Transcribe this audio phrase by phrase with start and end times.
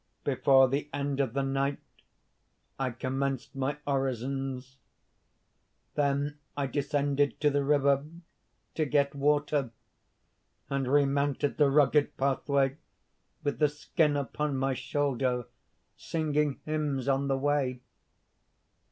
[0.23, 1.77] Before the end of the night
[2.79, 4.77] I commenced my orisons;
[5.93, 8.03] then I descended to the river
[8.73, 9.69] to get water,
[10.71, 12.77] and remounted the rugged pathway
[13.43, 15.45] with the skin upon my shoulder,
[15.95, 17.81] singing hymns on the way.